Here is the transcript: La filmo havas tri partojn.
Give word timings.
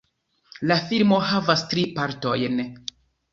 La 0.71 0.77
filmo 0.85 1.19
havas 1.27 1.63
tri 1.75 1.85
partojn. 1.99 2.65